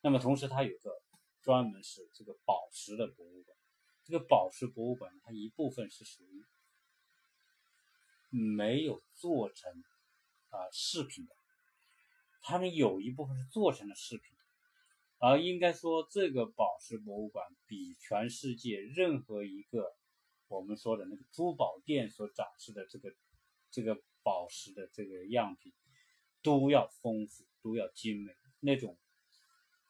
[0.00, 1.00] 那么同时，它有个
[1.40, 3.56] 专门是这个宝石的博物馆。
[4.04, 6.44] 这个宝石博物馆，它一部分是属于
[8.30, 9.72] 没有做成
[10.50, 11.34] 啊饰品的，
[12.42, 14.35] 它们有一部分是做成了饰品。
[15.18, 19.94] 而应该说，这个宝石博物馆比全世界任何一个
[20.48, 23.14] 我们说的那个珠宝店所展示的这个
[23.70, 24.02] 这个。
[24.26, 25.72] 宝石的这个样品
[26.42, 28.32] 都要丰富，都要精美。
[28.58, 28.98] 那种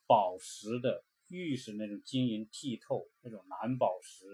[0.07, 4.27] 宝石的玉石那种晶莹剔透，那种蓝宝石、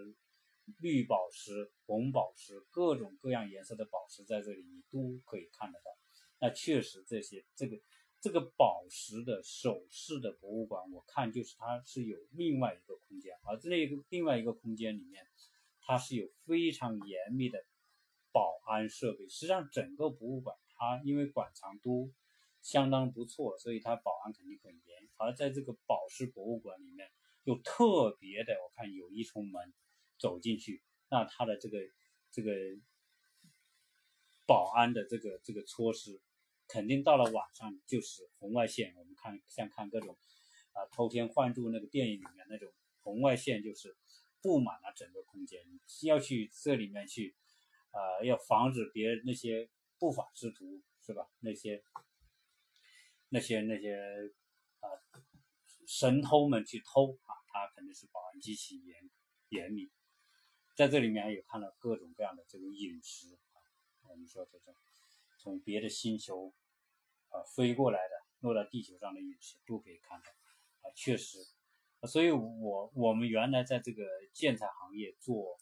[0.80, 5.96] 绿宝石、红宝石，各种各样颜色的宝石在这里你都可以看得到。
[6.40, 7.78] 那确实，这些这个
[8.22, 15.26] 这个宝石的首饰的博物馆，我看就是它是有另外一个空间，而这个另外一个空间里面，
[15.80, 17.62] 它是有非常严密的。
[18.34, 22.10] 保安设备，实际上整个博物馆它因为馆藏都
[22.62, 25.06] 相当不错，所以它保安肯定很严。
[25.18, 27.10] 而在这个宝石博物馆里面，
[27.44, 29.74] 又特别的，我看有一重门
[30.18, 31.78] 走进去，那它的这个
[32.30, 32.50] 这个
[34.46, 36.18] 保安的这个这个措施，
[36.72, 38.94] 肯定到了晚上就是红外线。
[38.96, 40.16] 我们看像看各种
[40.72, 43.94] 啊偷天换柱那个电影里面那种红外线，就是
[44.40, 45.60] 布满了整个空间，
[46.04, 47.36] 要去这里面去。
[47.94, 51.28] 啊，要防止别那些不法之徒是吧？
[51.40, 51.84] 那些
[53.28, 53.94] 那些那些
[54.80, 54.88] 啊
[55.86, 59.10] 神偷们去偷啊，他肯定是保安极其严
[59.50, 59.90] 严密。
[60.74, 63.60] 在这里面也看到各种各样的这种饮食啊，
[64.08, 64.74] 我们说这种
[65.38, 66.54] 从别的星球
[67.32, 71.38] 啊飞过来的落到地球上的陨石都可以看到啊，确实。
[72.06, 75.58] 所以我我们原来在这个建材行业做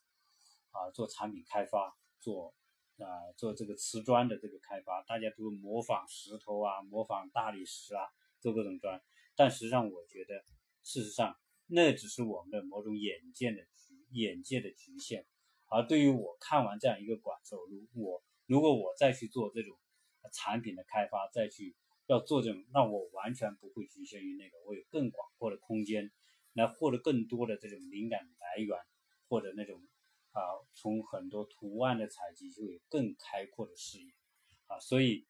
[0.73, 1.97] 啊做产品开发。
[2.23, 2.55] 做
[2.99, 8.05] 啊，做这个瓷砖的这个开发，大家都模仿石头啊，模仿大理石啊，
[8.41, 9.01] 做各种砖。
[9.35, 10.45] 但实际上，我觉得，
[10.83, 11.35] 事实上，
[11.67, 15.25] 那只是我们的某种眼界的局眼界的局限。
[15.71, 19.75] 而对于我看完这样一个馆之后，如我如果我再去做这种
[20.33, 21.75] 产品的开发，再去
[22.07, 26.11] 要做这种，那我完全不会局限于那个，我有更广阔的空间
[26.53, 28.79] 来获得更多的这种灵感来源，
[29.29, 29.81] 或者那种。
[30.33, 30.39] 啊，
[30.75, 34.13] 从很多图案的采集就有更开阔的视野，
[34.69, 35.27] 啊，所以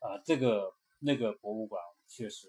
[0.00, 2.48] 啊，这个那个博物馆确实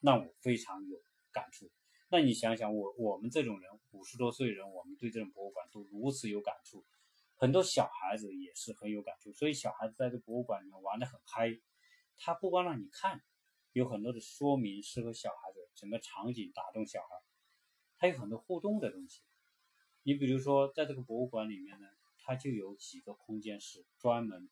[0.00, 1.70] 让我非常有感触。
[2.10, 6.84] 那你想想，我我们这种人五十多岁人，我们对这种博物馆都如此有感触，
[7.42, 9.32] 很多小孩子也是很有感触。
[9.32, 11.60] 所以小孩子在这博物馆里面玩的很嗨，
[12.16, 13.20] 他不光让你看，
[13.72, 17.08] 有很多的说明适合小孩子，整个场景打动小孩，
[17.98, 19.22] 他有很多互动的东西。
[20.04, 24.48] 你比如说，在这个博物馆里面呢，它就有几个空间是专门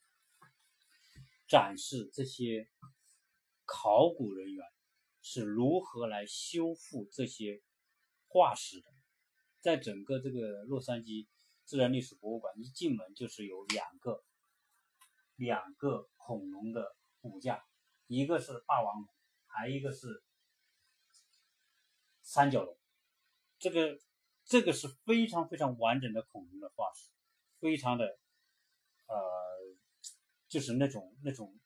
[1.47, 2.69] 展示这些
[3.67, 4.67] 考古人员
[5.23, 7.63] 是如何来修复这些
[8.27, 8.93] 化石的。
[9.61, 11.29] 在整个这个洛杉矶
[11.71, 14.25] 自然历史博物馆，一进门就是有两个
[15.37, 17.65] 两个恐龙的骨架，
[18.09, 19.09] 一个是霸王龙，
[19.47, 20.25] 还一个是
[22.23, 22.77] 三角龙，
[23.61, 24.01] 这个。
[24.43, 27.09] 这个是非常非常完整的恐龙的化石，
[27.61, 28.19] 非常的，
[29.07, 29.17] 呃，
[30.49, 31.57] 就是那种那种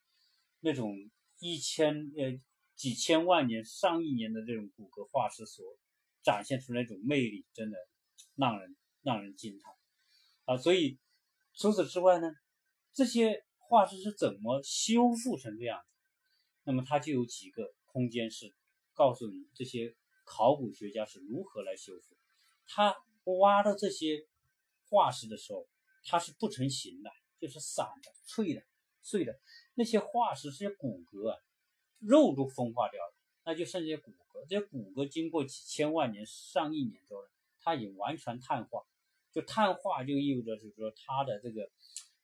[0.61, 0.95] 那种
[1.39, 2.39] 一千呃
[2.75, 5.65] 几千万年、上亿年的这种骨骼化石所
[6.23, 7.79] 展现出来那种魅力，真的
[8.35, 9.73] 让人让人惊叹
[10.45, 10.57] 啊！
[10.57, 10.99] 所以
[11.55, 12.31] 除此之外呢，
[12.93, 15.87] 这些化石是怎么修复成这样子？
[16.65, 18.55] 那么它就有几个空间是
[18.93, 22.17] 告诉你这些考古学家是如何来修复。
[22.67, 24.27] 他挖到这些
[24.89, 25.67] 化石的时候，
[26.05, 28.63] 它是不成形的，就是散的、脆的、
[29.03, 29.39] 碎的。
[29.75, 31.39] 那些化石、这些骨骼啊，
[31.99, 33.15] 肉都风化掉了，
[33.45, 34.47] 那就剩下骨骼。
[34.49, 37.21] 这些骨骼经过几千万年、上亿年之后，
[37.61, 38.83] 它已经完全碳化。
[39.35, 41.69] 就碳化就意味着，就是说它的这个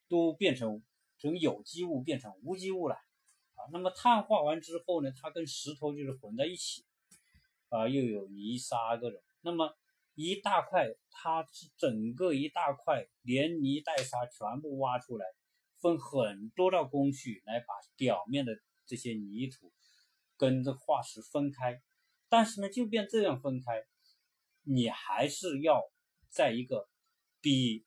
[0.07, 0.81] 都变成
[1.19, 2.95] 从有机物变成无机物了
[3.55, 3.67] 啊。
[3.71, 6.85] 那么碳化完之后呢，它跟石头就是混在一起
[7.69, 9.21] 啊，又有泥沙各种。
[9.41, 9.75] 那么
[10.15, 15.25] 一大块，它是整个一大块，连泥带沙全部挖出来，
[15.79, 18.53] 分很多道工序来把表面的
[18.85, 19.71] 这些泥土
[20.37, 21.81] 跟这化石分开，
[22.29, 23.83] 但是呢，就便这样分开，
[24.63, 25.81] 你还是要
[26.29, 26.87] 在一个
[27.41, 27.83] 比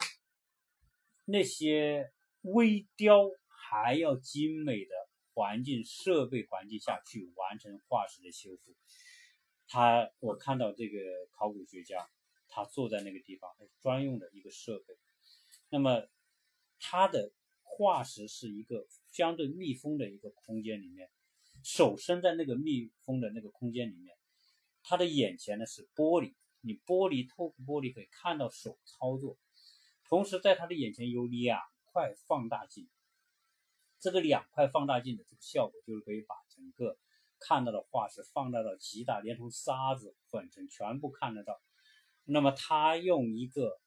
[1.24, 4.90] 那些微雕还要精美的
[5.32, 8.74] 环境设备环境下去完成化石的修复。
[9.66, 10.98] 他，我看到这个
[11.32, 12.11] 考古学家，
[12.48, 13.50] 他坐在那个地方，
[13.80, 14.94] 专用的一个设备。
[15.70, 16.07] 那么，
[16.78, 17.32] 他的
[17.62, 21.11] 化石是一个相对密封的一个空间里面，
[21.64, 24.14] 手伸在那个密封的那个空间里面，
[24.82, 26.34] 他的眼前呢是玻璃，
[26.64, 29.36] 你玻璃透过玻璃可以看到手操作，
[30.08, 32.88] 同时在他的眼前有两块放大镜，
[34.00, 36.98] 这个两块放大镜的这个效果就是可以把整个。
[37.40, 41.60] 看到的化石放大到极大，连同沙子、粉尘全部看得到。
[42.24, 43.78] 那么他用一个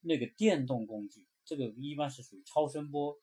[0.00, 3.16] 那个电动工具，这个一般是属于超声波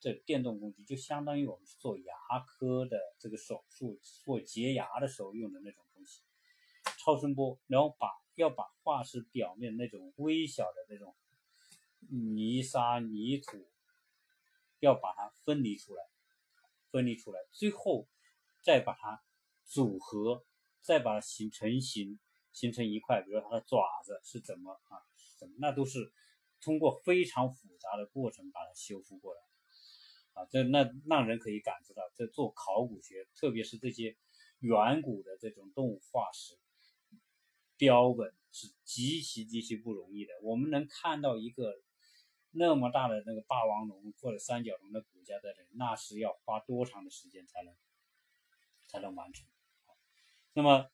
[0.00, 5.84] 这电动工具，就相当于我们做牙科的这个手术做洁牙的时候用的那种，
[7.06, 11.14] 超声波，然后把要把化石表面那种微小的那种
[12.10, 13.64] 泥沙泥土，
[14.80, 16.02] 要把它分离出来，
[16.90, 18.08] 分离出来，最后。
[18.64, 19.22] 再把它
[19.64, 20.44] 组合，
[20.80, 22.18] 再把它形成形，
[22.50, 24.98] 形成一块，比如说它的爪子是怎么啊？
[25.38, 26.12] 怎么那都是
[26.60, 29.40] 通过非常复杂的过程把它修复过来
[30.32, 30.44] 啊！
[30.50, 34.16] 这那让人可以感知到，这做考古学，特别是这些
[34.58, 36.58] 远古的这种动物化石
[37.76, 40.32] 标本是极其极其不容易的。
[40.42, 41.82] 我们能看到一个
[42.50, 47.74] 那么大的那个霸王龙或者三角龙的骨架在这里，那是要花多长的时间才能？
[48.88, 49.44] 才能完成。
[50.52, 50.88] 那么，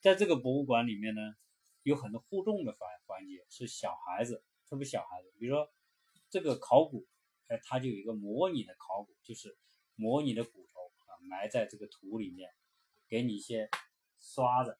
[0.00, 1.20] 在这个博物馆里面呢，
[1.82, 5.70] 有很多互动的环环节，是小孩子，特别小孩子，比如说
[6.30, 7.06] 这个考古，
[7.48, 9.58] 哎，它就有一个模拟的考古，就是
[9.96, 12.50] 模拟的骨头啊，埋在这个土里面，
[13.06, 13.68] 给你一些
[14.18, 14.78] 刷子。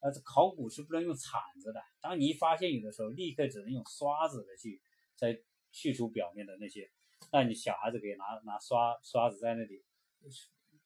[0.00, 4.80] 啊，这考古是不能用铲子的，当你一发现有的时候，立刻只能用刷子的去
[5.16, 5.38] 再
[5.72, 6.90] 去除表面的那些。
[7.32, 9.84] 那你小孩子可以拿拿刷刷子在那里。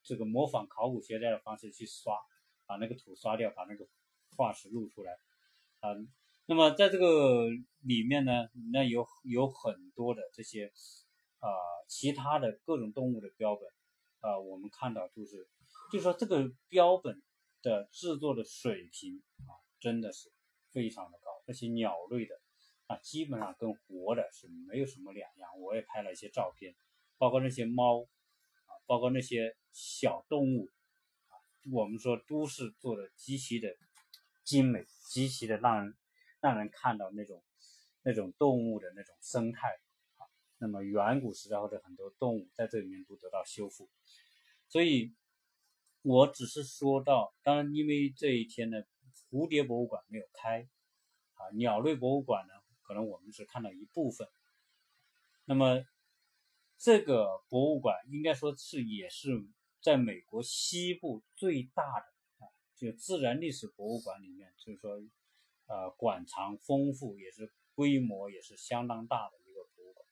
[0.05, 2.19] 这个模仿考古学家的方式去刷，
[2.67, 3.87] 把那个土刷掉，把那个
[4.37, 5.13] 化石露出来，
[5.79, 5.95] 啊，
[6.47, 7.49] 那么在这个
[7.81, 10.73] 里面呢，那有有很多的这些
[11.39, 11.49] 啊
[11.89, 13.69] 其他的各种动物的标本，
[14.21, 15.49] 啊，我们看到就是，
[15.93, 17.23] 就是说这个标本
[17.63, 20.31] 的制作的水平啊，真的是
[20.73, 22.41] 非常的高，那些鸟类的
[22.89, 26.75] 啊，基本上跟活的是没有什么两样，我也拍了一些照片，
[27.19, 28.71] 包括那些猫啊。
[28.85, 30.69] 包括那些小动物
[31.29, 31.39] 啊，
[31.73, 33.75] 我们说都是做的极其的
[34.45, 35.95] 精美，极其的让人
[36.41, 37.43] 让人看到那种
[38.03, 39.69] 那种动物的那种生态
[40.17, 40.27] 啊。
[40.59, 43.89] 那么远古时代或者很多动物在这里面都得到修复，
[44.69, 45.15] 所以
[46.03, 48.77] 我只是说到，当然因为这一天呢，
[49.31, 50.69] 蝴蝶博物馆没有开
[51.35, 54.29] 啊，鸟类博物馆呢，可能我们只看到一部分，
[55.47, 55.85] 那么。
[56.85, 59.47] 这个博物馆应该说是也是
[59.81, 65.01] 在美国西部最大的啊，就自然历史博物馆里面，就是说，
[65.67, 70.05] 呃，馆藏丰富，也是规模也是相当大的一个博物馆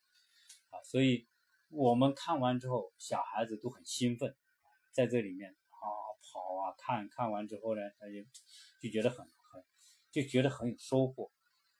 [0.68, 0.78] 啊。
[0.84, 1.26] 所以
[1.70, 4.36] 我们看完之后，小孩子都很兴奋，
[4.93, 5.57] 在这里面
[6.33, 8.22] 好啊看看完之后呢，他就
[8.81, 9.64] 就觉得很很
[10.11, 11.31] 就觉得很有收获。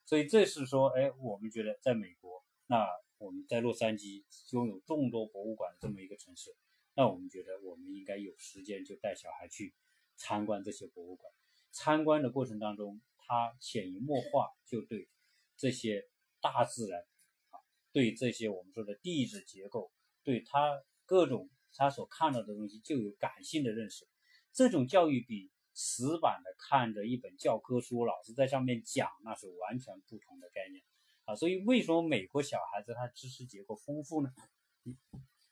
[0.05, 2.89] 所以这是说，哎，我们觉得在美国那。
[3.21, 6.57] 我们在洛杉矶拥有众多博物馆的这么一个城市，
[6.95, 9.75] 那我们觉得我们应该有时间就带小孩去
[10.17, 11.31] 参观这些博物馆。
[11.71, 15.07] 参观的过程当中，他潜移默化就对
[15.55, 16.09] 这些
[16.41, 17.05] 大自然
[17.51, 17.61] 啊，
[17.93, 19.93] 对这些我们说的地质结构，
[20.25, 24.09] 对他各种他所看到的东西就有感性的认识。
[24.53, 30.83] 这种教育比死板的看着一本教科书，老师在上面讲，那是完全不同的概念。
[31.25, 34.33] 啊，所以为什么美国小孩子他知识结构丰富呢？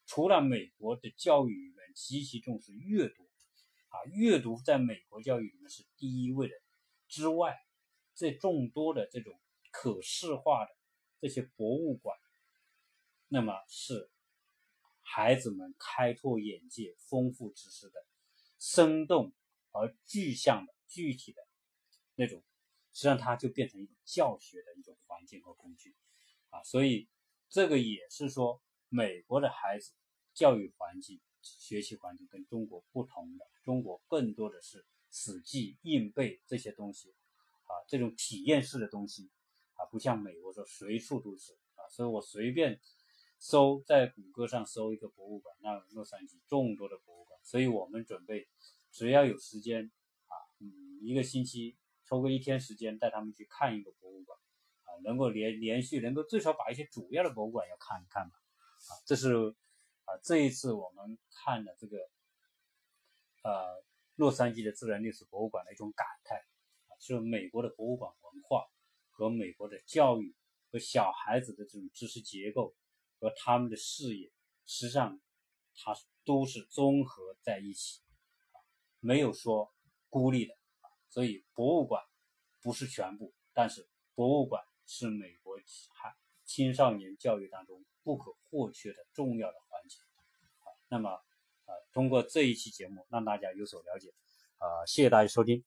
[0.06, 3.22] 除了美国的教育里面极其重视阅读，
[3.88, 6.54] 啊，阅读在美国教育里面是第一位的
[7.06, 7.56] 之外，
[8.14, 9.38] 这众多的这种
[9.70, 10.70] 可视化的
[11.20, 12.18] 这些博物馆，
[13.28, 14.10] 那么是
[15.02, 18.04] 孩子们开拓眼界、丰富知识的
[18.58, 19.32] 生动
[19.72, 21.46] 而具象的具体的
[22.14, 22.42] 那种。
[22.92, 25.94] 实际上，它就变成一种教学的一种环境和工具，
[26.50, 27.08] 啊，所以
[27.48, 29.92] 这个也是说，美国的孩子
[30.34, 33.46] 教育环境、学习环境跟中国不同的。
[33.62, 37.14] 中国更多的是死记硬背这些东西，
[37.66, 39.30] 啊，这种体验式的东西，
[39.74, 42.80] 啊，不像美国说随处都是，啊，所以我随便
[43.38, 48.46] 搜在谷歌上搜一个博物馆，那洛杉矶众多的博物，所以我们准备
[48.92, 49.90] 只要有时间
[50.26, 50.68] 啊，嗯，
[51.00, 54.38] 一个星期抽个一天时间带他们去看一个博物馆
[54.84, 58.36] 啊，能够连连续能够最少把一些主要的博物馆要看一看吧，
[58.88, 59.32] 啊，这是
[60.04, 61.96] 啊这一次我们看的这个
[63.44, 63.82] 呃
[64.16, 66.36] 洛杉矶的自然历史博物馆的一种感慨
[66.92, 68.66] 啊，是美国的博物馆文化
[69.10, 70.34] 和美国的教育。
[70.70, 72.76] 和小孩子的这种知识结构
[73.18, 74.30] 和他们的视野，
[74.66, 75.18] 实际上
[75.84, 78.00] 它都是综合在一起，
[79.00, 79.72] 没有说
[80.10, 80.54] 孤立的。
[81.08, 82.04] 所以博物馆
[82.60, 85.56] 不是全部，但是博物馆是美国
[85.92, 86.14] 孩
[86.44, 89.98] 青少年教育当中不可或缺的重要的环节。
[90.88, 91.10] 那么，
[91.66, 94.12] 呃，通过这一期节目让大家有所了解，
[94.58, 95.64] 啊，谢谢大家收听。